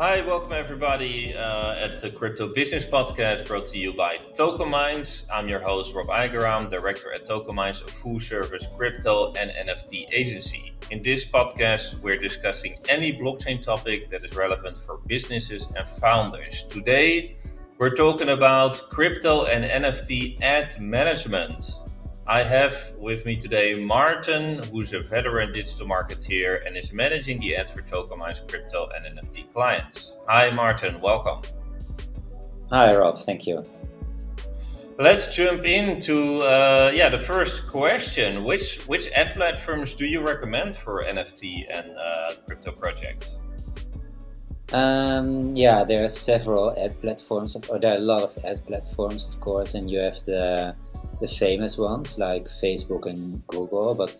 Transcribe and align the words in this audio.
Hi, 0.00 0.22
welcome 0.22 0.54
everybody 0.54 1.34
uh, 1.34 1.74
at 1.74 1.98
the 1.98 2.08
Crypto 2.08 2.54
Business 2.54 2.86
Podcast 2.86 3.46
brought 3.46 3.66
to 3.66 3.76
you 3.76 3.92
by 3.92 4.16
Tokenminds. 4.16 5.26
I'm 5.30 5.46
your 5.46 5.60
host, 5.60 5.94
Rob 5.94 6.06
Eijgenraam, 6.06 6.70
director 6.70 7.12
at 7.12 7.26
Tokenminds, 7.26 7.84
a 7.84 7.86
full 7.86 8.18
service 8.18 8.66
crypto 8.78 9.34
and 9.34 9.50
NFT 9.50 10.06
agency. 10.14 10.72
In 10.90 11.02
this 11.02 11.26
podcast, 11.26 12.02
we're 12.02 12.18
discussing 12.18 12.72
any 12.88 13.12
blockchain 13.12 13.62
topic 13.62 14.10
that 14.10 14.24
is 14.24 14.34
relevant 14.34 14.78
for 14.78 15.00
businesses 15.06 15.68
and 15.76 15.86
founders. 15.86 16.62
Today, 16.62 17.36
we're 17.76 17.94
talking 17.94 18.30
about 18.30 18.80
crypto 18.88 19.44
and 19.44 19.66
NFT 19.66 20.40
ad 20.40 20.80
management. 20.80 21.62
I 22.26 22.42
have 22.42 22.92
with 22.98 23.26
me 23.26 23.34
today 23.34 23.70
Maarten, 23.72 24.64
who's 24.66 24.92
a 24.92 25.00
veteran 25.00 25.52
digital 25.52 25.86
marketeer 25.86 26.66
and 26.66 26.76
is 26.76 26.92
managing 26.92 27.40
the 27.40 27.56
ads 27.56 27.70
for 27.70 27.82
Tokenminds 27.82 28.48
crypto 28.48 28.88
and 28.94 29.18
NFT 29.18 29.52
clients. 29.52 30.16
Hi, 30.28 30.50
Maarten, 30.50 31.00
welcome. 31.00 31.42
Hi, 32.70 32.94
Rob. 32.94 33.18
Thank 33.18 33.46
you. 33.46 33.64
Let's 34.98 35.34
jump 35.34 35.64
into 35.64 36.40
uh, 36.42 36.92
yeah 36.94 37.08
the 37.08 37.18
first 37.18 37.66
question. 37.66 38.44
Which 38.44 38.86
which 38.86 39.10
ad 39.12 39.34
platforms 39.34 39.94
do 39.94 40.04
you 40.04 40.20
recommend 40.20 40.76
for 40.76 41.02
NFT 41.02 41.64
and 41.74 41.90
uh, 41.96 42.34
crypto 42.46 42.70
projects? 42.72 43.40
Um, 44.72 45.56
yeah, 45.56 45.82
there 45.82 46.04
are 46.04 46.08
several 46.08 46.78
ad 46.78 47.00
platforms, 47.00 47.56
or 47.68 47.78
there 47.78 47.94
are 47.94 47.96
a 47.96 48.00
lot 48.00 48.22
of 48.22 48.36
ad 48.44 48.64
platforms, 48.66 49.26
of 49.26 49.40
course, 49.40 49.74
and 49.74 49.90
you 49.90 49.98
have 49.98 50.22
the 50.26 50.76
the 51.20 51.28
famous 51.28 51.76
ones 51.78 52.18
like 52.18 52.44
Facebook 52.44 53.06
and 53.06 53.46
Google, 53.46 53.94
but 53.94 54.16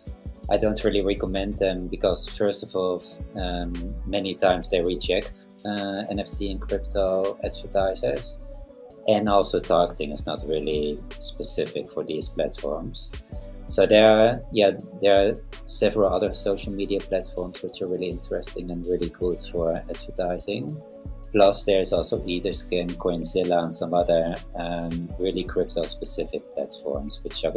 I 0.49 0.57
don't 0.57 0.83
really 0.83 1.01
recommend 1.01 1.57
them 1.57 1.87
because, 1.87 2.27
first 2.27 2.63
of 2.63 2.75
all, 2.75 3.03
um, 3.35 3.73
many 4.05 4.35
times 4.35 4.69
they 4.69 4.81
reject 4.81 5.47
uh, 5.65 6.05
NFT 6.11 6.51
and 6.51 6.61
crypto 6.61 7.37
advertisers, 7.43 8.39
and 9.07 9.29
also 9.29 9.59
targeting 9.59 10.11
is 10.11 10.25
not 10.25 10.43
really 10.47 10.99
specific 11.19 11.91
for 11.91 12.03
these 12.03 12.29
platforms. 12.29 13.11
So 13.65 13.85
there 13.85 14.05
are, 14.05 14.41
yeah, 14.51 14.71
there 14.99 15.29
are 15.29 15.33
several 15.65 16.13
other 16.13 16.33
social 16.33 16.73
media 16.73 16.99
platforms 16.99 17.63
which 17.63 17.81
are 17.81 17.87
really 17.87 18.09
interesting 18.09 18.69
and 18.69 18.85
really 18.85 19.09
good 19.09 19.37
for 19.51 19.77
advertising. 19.89 20.69
Plus, 21.31 21.63
there's 21.63 21.93
also 21.93 22.17
Etherscan, 22.25 22.91
Coinzilla, 22.95 23.63
and 23.63 23.73
some 23.73 23.93
other 23.93 24.35
um, 24.55 25.09
really 25.17 25.43
crypto-specific 25.43 26.41
platforms, 26.55 27.21
which 27.23 27.45
are 27.45 27.53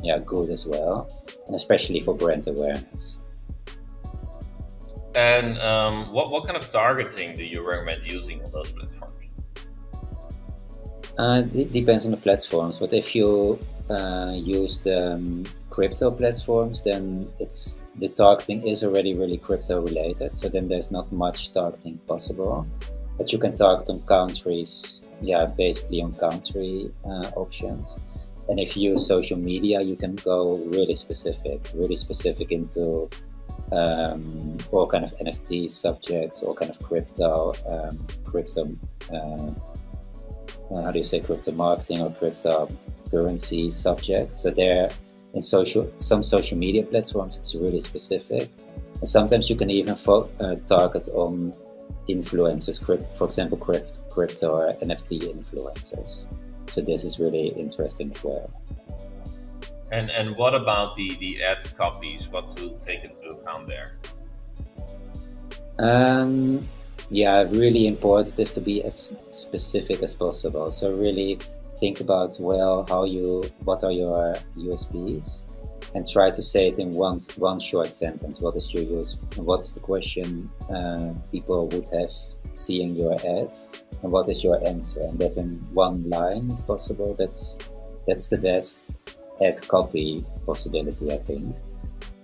yeah 0.00 0.18
good 0.18 0.48
as 0.50 0.66
well, 0.66 1.08
and 1.46 1.56
especially 1.56 2.00
for 2.00 2.14
brand 2.14 2.46
awareness. 2.46 3.20
And 5.16 5.58
um, 5.58 6.12
what 6.12 6.30
what 6.30 6.44
kind 6.44 6.56
of 6.56 6.68
targeting 6.68 7.34
do 7.34 7.44
you 7.44 7.66
recommend 7.66 8.02
using 8.04 8.38
on 8.38 8.52
those 8.52 8.70
platforms? 8.70 9.26
Uh, 11.18 11.42
it 11.54 11.72
depends 11.72 12.04
on 12.04 12.12
the 12.12 12.18
platforms, 12.18 12.78
but 12.78 12.92
if 12.92 13.14
you 13.14 13.58
uh, 13.90 14.34
use 14.36 14.80
the 14.80 15.14
um, 15.14 15.44
crypto 15.70 16.10
platforms, 16.10 16.84
then 16.84 17.26
it's 17.40 17.80
the 17.96 18.08
targeting 18.08 18.66
is 18.66 18.84
already 18.84 19.14
really 19.14 19.38
crypto 19.38 19.80
related. 19.80 20.32
So 20.34 20.48
then 20.48 20.68
there's 20.68 20.90
not 20.90 21.10
much 21.10 21.52
targeting 21.52 21.98
possible 22.06 22.66
but 23.16 23.32
you 23.32 23.38
can 23.38 23.54
target 23.54 23.88
on 23.90 24.00
countries, 24.06 25.08
yeah, 25.20 25.46
basically 25.56 26.02
on 26.02 26.12
country 26.12 26.90
uh, 27.04 27.30
options. 27.36 28.02
And 28.48 28.60
if 28.60 28.76
you 28.76 28.90
use 28.92 29.06
social 29.06 29.38
media, 29.38 29.80
you 29.80 29.96
can 29.96 30.14
go 30.16 30.54
really 30.70 30.94
specific, 30.94 31.70
really 31.74 31.96
specific 31.96 32.52
into 32.52 33.08
um, 33.72 34.56
all 34.70 34.86
kind 34.86 35.04
of 35.04 35.16
NFT 35.18 35.68
subjects, 35.68 36.42
all 36.42 36.54
kind 36.54 36.70
of 36.70 36.78
crypto, 36.78 37.52
um, 37.66 37.96
crypto, 38.24 38.68
uh, 39.12 39.50
uh, 40.74 40.82
how 40.82 40.90
do 40.90 40.98
you 40.98 41.04
say 41.04 41.20
crypto 41.20 41.52
marketing 41.52 42.02
or 42.02 42.10
crypto 42.10 42.68
currency 43.10 43.70
subjects. 43.70 44.42
So 44.42 44.50
there, 44.50 44.90
in 45.34 45.40
social, 45.40 45.92
some 45.98 46.22
social 46.22 46.58
media 46.58 46.82
platforms, 46.82 47.36
it's 47.36 47.54
really 47.54 47.80
specific. 47.80 48.50
And 49.00 49.08
sometimes 49.08 49.50
you 49.50 49.56
can 49.56 49.70
even 49.70 49.94
fo- 49.94 50.30
uh, 50.40 50.56
target 50.66 51.08
on 51.08 51.52
influencers, 52.08 52.84
for 53.16 53.24
example, 53.24 53.58
crypto 53.58 54.48
or 54.48 54.72
NFT 54.74 55.34
influencers. 55.34 56.26
So 56.68 56.80
this 56.80 57.04
is 57.04 57.18
really 57.18 57.48
interesting 57.48 58.10
as 58.10 58.24
well. 58.24 58.50
And 59.92 60.10
and 60.10 60.36
what 60.36 60.54
about 60.54 60.96
the 60.96 61.14
the 61.20 61.42
ad 61.44 61.58
copies? 61.76 62.28
What 62.28 62.56
to 62.56 62.76
take 62.80 63.04
into 63.04 63.28
account 63.28 63.68
there? 63.68 63.98
Um, 65.78 66.60
yeah, 67.10 67.44
really 67.50 67.86
important 67.86 68.38
is 68.38 68.52
to 68.52 68.60
be 68.60 68.82
as 68.82 69.12
specific 69.30 70.02
as 70.02 70.14
possible. 70.14 70.70
So 70.72 70.92
really 70.92 71.38
think 71.78 72.00
about 72.00 72.36
well 72.40 72.84
how 72.88 73.04
you 73.04 73.44
what 73.64 73.84
are 73.84 73.92
your 73.92 74.34
USPs 74.56 75.44
and 75.96 76.06
try 76.06 76.28
to 76.28 76.42
say 76.42 76.68
it 76.68 76.78
in 76.78 76.90
one 76.90 77.18
one 77.36 77.58
short 77.58 77.90
sentence. 77.90 78.42
What 78.42 78.54
is 78.54 78.72
your 78.74 78.84
use? 78.84 79.30
What 79.36 79.62
is 79.62 79.72
the 79.72 79.80
question 79.80 80.50
uh, 80.68 81.14
people 81.32 81.68
would 81.68 81.88
have 81.98 82.12
seeing 82.52 82.94
your 82.94 83.14
ads, 83.14 83.82
and 84.02 84.12
what 84.12 84.28
is 84.28 84.44
your 84.44 84.58
answer? 84.68 85.00
And 85.00 85.18
that 85.18 85.38
in 85.38 85.56
one 85.72 86.08
line, 86.10 86.50
if 86.50 86.66
possible. 86.66 87.14
That's 87.18 87.58
that's 88.06 88.28
the 88.28 88.36
best 88.36 89.14
ad 89.42 89.56
copy 89.68 90.20
possibility, 90.44 91.12
I 91.12 91.16
think. 91.16 91.56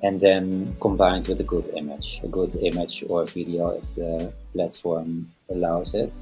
And 0.02 0.20
then 0.20 0.76
combined 0.80 1.26
with 1.28 1.40
a 1.40 1.48
good 1.54 1.68
image, 1.68 2.20
a 2.22 2.28
good 2.28 2.54
image 2.56 3.04
or 3.08 3.24
video 3.24 3.70
if 3.70 3.94
the 3.94 4.32
platform 4.52 5.30
allows 5.48 5.94
it, 5.94 6.14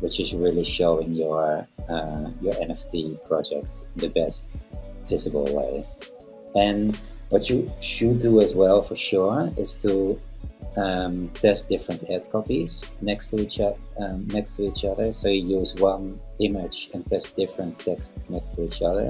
which 0.00 0.18
is 0.18 0.34
really 0.34 0.64
showing 0.64 1.12
your 1.12 1.68
uh, 1.88 2.26
your 2.40 2.54
NFT 2.54 3.24
project 3.28 3.70
the 3.94 4.08
best 4.08 4.66
visible 5.04 5.46
way. 5.54 5.84
And 6.56 6.98
what 7.30 7.50
you 7.50 7.70
should 7.80 8.18
do 8.18 8.40
as 8.40 8.54
well, 8.54 8.82
for 8.82 8.96
sure, 8.96 9.52
is 9.56 9.76
to 9.76 10.20
um, 10.76 11.28
test 11.34 11.68
different 11.68 12.04
ad 12.10 12.30
copies 12.30 12.94
next 13.00 13.28
to 13.28 13.40
each 13.40 13.60
other. 13.60 13.76
Um, 13.98 14.26
next 14.28 14.56
to 14.56 14.64
each 14.68 14.84
other. 14.84 15.10
So 15.12 15.28
you 15.28 15.58
use 15.58 15.74
one 15.74 16.20
image 16.40 16.88
and 16.92 17.04
test 17.06 17.34
different 17.34 17.78
texts 17.78 18.28
next 18.28 18.50
to 18.56 18.64
each 18.64 18.82
other, 18.82 19.08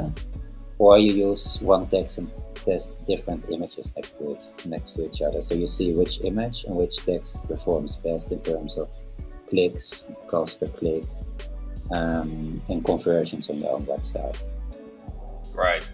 or 0.78 0.98
you 0.98 1.12
use 1.12 1.60
one 1.60 1.86
text 1.86 2.18
and 2.18 2.30
test 2.54 3.04
different 3.04 3.46
images 3.50 3.92
next 3.96 4.14
to 4.18 4.30
it 4.30 4.40
next 4.66 4.94
to 4.94 5.06
each 5.06 5.22
other. 5.22 5.40
So 5.40 5.54
you 5.54 5.66
see 5.66 5.94
which 5.94 6.20
image 6.22 6.64
and 6.64 6.76
which 6.76 6.96
text 7.04 7.42
performs 7.48 7.96
best 7.96 8.32
in 8.32 8.40
terms 8.40 8.78
of 8.78 8.88
clicks, 9.48 10.12
cost 10.26 10.60
per 10.60 10.66
click, 10.66 11.04
um, 11.92 12.62
and 12.68 12.84
conversions 12.84 13.50
on 13.50 13.60
your 13.60 13.72
own 13.72 13.86
website. 13.86 14.36
Right, 15.56 15.85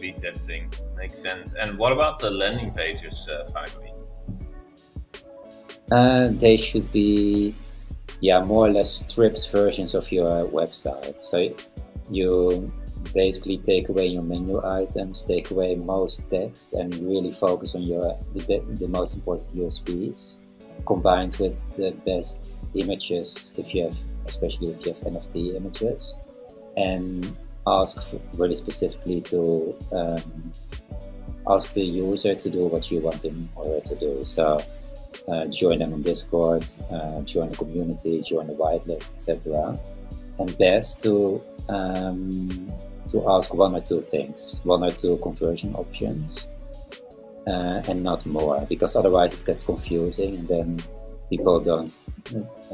A/B 0.00 0.20
testing 0.20 0.72
makes 0.96 1.14
sense. 1.14 1.54
And 1.54 1.78
what 1.78 1.92
about 1.92 2.18
the 2.18 2.30
landing 2.30 2.72
pages, 2.72 3.28
uh, 3.28 3.48
finally? 3.52 3.92
Uh, 5.92 6.28
they 6.30 6.56
should 6.56 6.90
be, 6.92 7.54
yeah, 8.20 8.42
more 8.44 8.66
or 8.66 8.70
less 8.70 8.90
stripped 8.90 9.50
versions 9.50 9.94
of 9.94 10.10
your 10.12 10.46
website. 10.48 11.20
So 11.20 11.38
you 12.10 12.72
basically 13.14 13.58
take 13.58 13.88
away 13.88 14.06
your 14.06 14.22
menu 14.22 14.64
items, 14.64 15.24
take 15.24 15.50
away 15.50 15.74
most 15.74 16.30
text, 16.30 16.74
and 16.74 16.94
really 16.94 17.30
focus 17.30 17.74
on 17.74 17.82
your 17.82 18.02
the, 18.34 18.62
the 18.78 18.88
most 18.88 19.16
important 19.16 19.54
USPs, 19.56 20.42
combined 20.86 21.36
with 21.40 21.64
the 21.74 21.90
best 22.06 22.66
images 22.74 23.52
if 23.58 23.74
you 23.74 23.84
have, 23.84 23.98
especially 24.26 24.68
if 24.70 24.86
you 24.86 24.92
have 24.92 25.02
NFT 25.02 25.56
images, 25.56 26.16
and 26.76 27.36
ask 27.70 28.14
really 28.38 28.54
specifically 28.54 29.20
to 29.22 29.76
um, 29.92 30.52
ask 31.48 31.72
the 31.72 31.84
user 31.84 32.34
to 32.34 32.50
do 32.50 32.66
what 32.66 32.90
you 32.90 33.00
want 33.00 33.20
them 33.20 33.48
to 33.84 33.94
do. 33.96 34.22
So 34.22 34.58
uh, 35.28 35.46
join 35.46 35.78
them 35.78 35.92
on 35.92 36.02
Discord, 36.02 36.64
uh, 36.90 37.20
join 37.22 37.50
the 37.50 37.56
community, 37.56 38.20
join 38.22 38.46
the 38.46 38.54
whitelist, 38.54 39.14
etc. 39.14 39.74
And 40.38 40.56
best 40.58 41.02
to 41.02 41.42
um, 41.68 42.72
to 43.08 43.28
ask 43.28 43.52
one 43.54 43.74
or 43.74 43.80
two 43.80 44.02
things, 44.02 44.60
one 44.64 44.82
or 44.82 44.90
two 44.90 45.18
conversion 45.18 45.74
options, 45.74 46.46
uh, 47.46 47.82
and 47.88 48.02
not 48.02 48.24
more, 48.26 48.64
because 48.68 48.96
otherwise 48.96 49.38
it 49.38 49.44
gets 49.44 49.62
confusing, 49.62 50.36
and 50.36 50.48
then 50.48 50.80
people 51.28 51.60
don't 51.60 51.96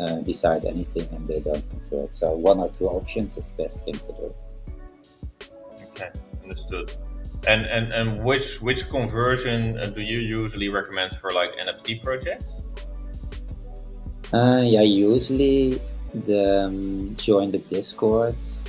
uh, 0.00 0.20
decide 0.20 0.64
anything 0.64 1.06
and 1.14 1.28
they 1.28 1.40
don't 1.40 1.68
convert. 1.70 2.12
So 2.12 2.32
one 2.32 2.58
or 2.58 2.68
two 2.68 2.86
options 2.86 3.36
is 3.36 3.50
the 3.50 3.64
best 3.64 3.84
thing 3.84 3.94
to 3.94 4.12
do. 4.12 4.34
Okay, 5.96 6.10
understood. 6.42 6.92
And 7.48 7.64
and 7.66 7.92
and 7.92 8.24
which 8.24 8.60
which 8.60 8.88
conversion 8.88 9.78
uh, 9.78 9.86
do 9.86 10.00
you 10.00 10.18
usually 10.18 10.68
recommend 10.68 11.16
for 11.16 11.30
like 11.30 11.56
NFT 11.56 12.02
projects? 12.02 12.62
Uh, 14.32 14.62
yeah, 14.64 14.82
usually 14.82 15.80
the 16.12 16.66
um, 16.66 17.16
join 17.16 17.50
the 17.50 17.58
discords. 17.58 18.64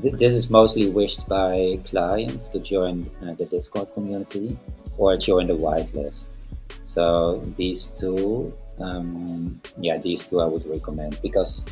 Th- 0.00 0.14
this 0.14 0.34
is 0.34 0.50
mostly 0.50 0.88
wished 0.88 1.28
by 1.28 1.78
clients 1.84 2.48
to 2.48 2.60
join 2.60 3.04
uh, 3.22 3.34
the 3.34 3.46
Discord 3.46 3.90
community 3.94 4.56
or 4.98 5.16
join 5.16 5.46
the 5.46 5.56
whitelist. 5.56 6.48
So 6.82 7.40
these 7.56 7.88
two 7.88 8.52
um, 8.80 9.60
yeah, 9.78 9.98
these 9.98 10.24
two 10.24 10.40
I 10.40 10.46
would 10.46 10.66
recommend 10.66 11.20
because 11.22 11.66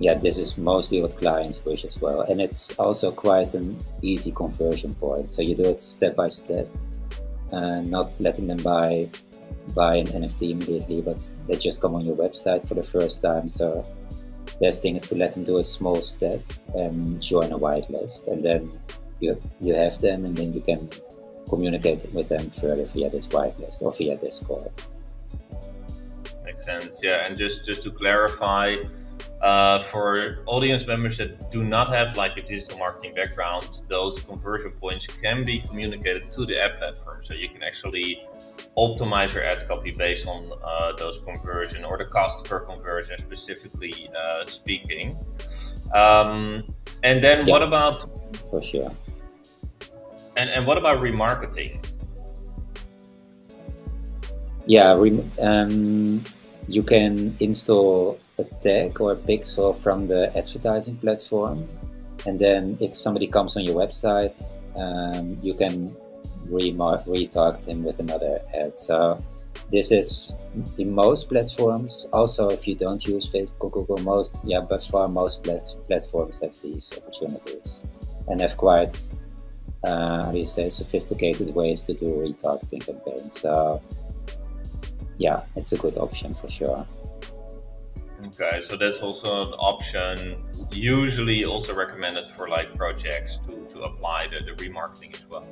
yeah, 0.00 0.14
this 0.14 0.38
is 0.38 0.56
mostly 0.56 1.00
what 1.02 1.14
clients 1.18 1.62
wish 1.64 1.84
as 1.84 2.00
well, 2.00 2.22
and 2.22 2.40
it's 2.40 2.74
also 2.78 3.12
quite 3.12 3.52
an 3.52 3.76
easy 4.02 4.32
conversion 4.32 4.94
point. 4.94 5.30
So 5.30 5.42
you 5.42 5.54
do 5.54 5.64
it 5.64 5.80
step 5.80 6.16
by 6.16 6.28
step, 6.28 6.66
and 7.52 7.90
not 7.90 8.16
letting 8.18 8.46
them 8.46 8.56
buy 8.58 9.06
buy 9.74 9.96
an 9.96 10.06
NFT 10.06 10.52
immediately, 10.52 11.02
but 11.02 11.28
they 11.46 11.56
just 11.56 11.82
come 11.82 11.94
on 11.94 12.06
your 12.06 12.16
website 12.16 12.66
for 12.66 12.74
the 12.74 12.82
first 12.82 13.20
time. 13.20 13.48
So 13.48 13.86
best 14.58 14.80
thing 14.80 14.96
is 14.96 15.08
to 15.10 15.16
let 15.16 15.34
them 15.34 15.44
do 15.44 15.58
a 15.58 15.64
small 15.64 16.00
step 16.02 16.40
and 16.74 17.20
join 17.22 17.52
a 17.52 17.58
whitelist, 17.58 18.26
and 18.26 18.42
then 18.42 18.70
you 19.20 19.38
you 19.60 19.74
have 19.74 19.98
them, 19.98 20.24
and 20.24 20.34
then 20.34 20.54
you 20.54 20.62
can 20.62 20.80
communicate 21.46 22.06
with 22.14 22.30
them 22.30 22.48
further 22.48 22.86
via 22.86 23.10
this 23.10 23.26
whitelist 23.28 23.82
or 23.82 23.92
via 23.92 24.16
Discord. 24.16 24.70
Makes 26.44 26.64
sense, 26.64 27.00
yeah. 27.04 27.26
And 27.26 27.36
just 27.36 27.66
just 27.66 27.82
to 27.82 27.90
clarify, 27.90 28.76
uh, 29.40 29.80
for 29.80 30.38
audience 30.46 30.86
members 30.86 31.16
that 31.16 31.50
do 31.50 31.64
not 31.64 31.88
have 31.88 32.16
like 32.16 32.36
a 32.36 32.42
digital 32.42 32.78
marketing 32.78 33.14
background, 33.14 33.82
those 33.88 34.20
conversion 34.20 34.70
points 34.72 35.06
can 35.06 35.44
be 35.44 35.60
communicated 35.60 36.30
to 36.30 36.44
the 36.44 36.62
ad 36.62 36.78
platform. 36.78 37.22
So 37.22 37.34
you 37.34 37.48
can 37.48 37.62
actually 37.62 38.22
optimize 38.76 39.34
your 39.34 39.44
ad 39.44 39.66
copy 39.66 39.94
based 39.96 40.26
on 40.26 40.52
uh, 40.62 40.92
those 40.92 41.18
conversion 41.18 41.84
or 41.84 41.96
the 41.96 42.04
cost 42.04 42.44
per 42.44 42.60
conversion, 42.60 43.16
specifically 43.18 44.10
uh, 44.14 44.44
speaking. 44.44 45.14
Um, 45.94 46.74
and 47.02 47.24
then 47.24 47.46
yeah, 47.46 47.52
what 47.52 47.62
about? 47.62 48.04
For 48.50 48.60
sure. 48.60 48.92
And 50.36 50.50
and 50.50 50.66
what 50.66 50.76
about 50.76 50.98
remarketing? 50.98 51.86
Yeah, 54.66 54.92
um, 55.42 56.22
you 56.68 56.82
can 56.82 57.36
install 57.40 58.20
a 58.40 58.44
tag 58.60 59.00
or 59.00 59.12
a 59.12 59.16
pixel 59.16 59.76
from 59.76 60.06
the 60.06 60.36
advertising 60.36 60.96
platform. 60.96 61.68
And 62.26 62.38
then 62.38 62.76
if 62.80 62.96
somebody 62.96 63.26
comes 63.26 63.56
on 63.56 63.64
your 63.64 63.74
website, 63.74 64.36
um, 64.78 65.38
you 65.42 65.54
can 65.54 65.88
retarget 66.48 67.66
him 67.66 67.84
with 67.84 68.00
another 68.00 68.40
ad. 68.54 68.78
So 68.78 69.22
this 69.70 69.92
is 69.92 70.38
in 70.78 70.94
most 70.94 71.28
platforms. 71.28 72.08
Also, 72.12 72.48
if 72.48 72.66
you 72.66 72.74
don't 72.74 73.04
use 73.06 73.28
Facebook, 73.28 73.72
Google, 73.72 73.98
most 73.98 74.32
yeah, 74.44 74.60
but 74.60 74.82
far 74.82 75.08
most 75.08 75.44
plat- 75.44 75.76
platforms 75.86 76.40
have 76.40 76.54
these 76.60 76.92
opportunities 76.96 77.84
and 78.28 78.40
have 78.40 78.56
quite 78.56 78.94
uh, 79.84 80.24
how 80.24 80.32
do 80.32 80.38
you 80.38 80.46
say 80.46 80.68
sophisticated 80.68 81.54
ways 81.54 81.82
to 81.84 81.94
do 81.94 82.06
retargeting 82.06 82.84
campaigns. 82.84 83.40
So 83.40 83.80
yeah, 85.18 85.42
it's 85.56 85.72
a 85.72 85.78
good 85.78 85.96
option 85.98 86.34
for 86.34 86.48
sure. 86.48 86.86
Okay, 88.26 88.60
so 88.60 88.76
that's 88.76 89.00
also 89.00 89.42
an 89.42 89.52
option, 89.54 90.36
usually 90.72 91.44
also 91.44 91.74
recommended 91.74 92.26
for 92.36 92.48
like 92.48 92.76
projects 92.76 93.38
to, 93.38 93.66
to 93.70 93.80
apply 93.82 94.26
the, 94.28 94.44
the 94.44 94.52
remarketing 94.62 95.14
as 95.14 95.26
well. 95.28 95.46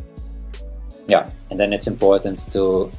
Yeah, 1.07 1.31
and 1.51 1.59
then 1.59 1.73
it's 1.73 1.87
important 1.87 2.39
to 2.51 2.93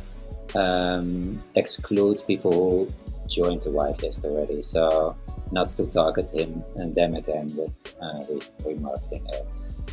um, 0.55 1.43
exclude 1.55 2.21
people 2.25 2.51
who 2.51 2.93
joined 3.29 3.61
the 3.61 3.69
whitelist 3.69 4.25
already. 4.25 4.61
So 4.61 5.15
not 5.51 5.67
to 5.67 5.85
target 5.87 6.29
him 6.33 6.63
and 6.75 6.93
them 6.93 7.13
again 7.13 7.47
with 7.55 7.95
uh, 8.01 8.21
remarketing 8.63 9.27
ads. 9.39 9.85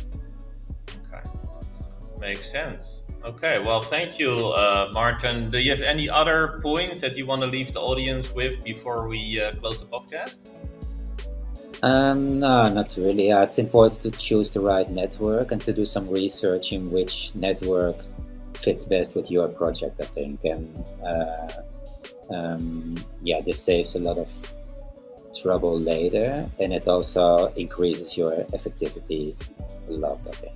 Makes 2.19 2.51
sense. 2.51 3.03
Okay, 3.23 3.63
well, 3.63 3.81
thank 3.81 4.19
you, 4.19 4.49
uh, 4.49 4.91
Maarten. 4.93 5.51
Do 5.51 5.59
you 5.59 5.71
have 5.71 5.81
any 5.81 6.09
other 6.09 6.59
points 6.61 7.01
that 7.01 7.17
you 7.17 7.25
want 7.25 7.41
to 7.41 7.47
leave 7.47 7.73
the 7.73 7.81
audience 7.81 8.31
with 8.33 8.63
before 8.63 9.07
we 9.07 9.41
uh, 9.41 9.51
close 9.53 9.79
the 9.79 9.85
podcast? 9.85 10.51
Um, 11.83 12.31
no, 12.31 12.71
not 12.71 12.95
really. 12.97 13.27
Yeah, 13.27 13.43
it's 13.43 13.59
important 13.59 14.01
to 14.01 14.11
choose 14.11 14.53
the 14.53 14.61
right 14.61 14.89
network 14.89 15.51
and 15.51 15.61
to 15.61 15.73
do 15.73 15.85
some 15.85 16.09
research 16.09 16.71
in 16.71 16.91
which 16.91 17.35
network 17.35 17.97
fits 18.55 18.83
best 18.83 19.15
with 19.15 19.29
your 19.29 19.47
project, 19.47 19.99
I 19.99 20.05
think. 20.05 20.43
And 20.43 20.83
uh, 21.03 21.47
um, 22.33 22.95
yeah, 23.21 23.41
this 23.45 23.63
saves 23.63 23.95
a 23.95 23.99
lot 23.99 24.17
of 24.17 24.31
trouble 25.41 25.79
later 25.79 26.49
and 26.59 26.73
it 26.73 26.87
also 26.87 27.47
increases 27.55 28.17
your 28.17 28.31
effectivity 28.31 29.35
a 29.87 29.91
lot, 29.91 30.25
I 30.27 30.31
think. 30.31 30.53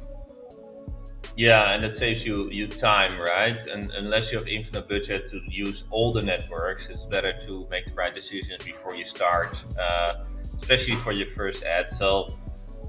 Yeah, 1.42 1.74
and 1.74 1.84
it 1.84 1.96
saves 1.96 2.24
you 2.24 2.52
you 2.52 2.68
time, 2.68 3.10
right? 3.20 3.66
And 3.66 3.90
unless 3.98 4.32
you 4.32 4.38
have 4.38 4.48
infinite 4.48 4.88
budget 4.88 5.26
to 5.32 5.42
use 5.50 5.86
all 5.90 6.14
the 6.14 6.22
networks, 6.22 6.88
it's 6.88 7.06
better 7.06 7.34
to 7.48 7.66
make 7.72 7.88
the 7.88 7.96
right 7.96 8.14
decisions 8.14 8.64
before 8.64 8.94
you 8.94 9.04
start, 9.04 9.50
uh, 9.82 10.24
especially 10.44 10.94
for 10.98 11.12
your 11.12 11.26
first 11.26 11.64
ad. 11.64 11.90
So, 11.90 12.28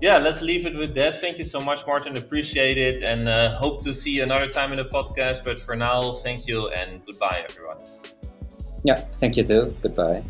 yeah, 0.02 0.18
let's 0.18 0.42
leave 0.42 0.66
it 0.66 0.76
with 0.76 0.94
that. 0.96 1.18
Thank 1.18 1.38
you 1.38 1.46
so 1.46 1.60
much, 1.60 1.86
Maarten. 1.86 2.14
Appreciate 2.18 2.76
it, 2.76 3.00
and 3.00 3.26
uh, 3.26 3.56
hope 3.56 3.82
to 3.84 3.94
see 3.94 4.10
you 4.16 4.22
another 4.22 4.48
time 4.48 4.70
in 4.72 4.76
the 4.76 4.90
podcast. 4.98 5.44
But 5.44 5.58
for 5.58 5.74
now, 5.74 6.16
thank 6.16 6.46
you 6.46 6.68
and 6.68 7.00
goodbye, 7.06 7.46
everyone. 7.48 7.78
Yeah, 8.84 9.00
thank 9.16 9.38
you 9.38 9.44
too. 9.44 9.74
Goodbye. 9.80 10.22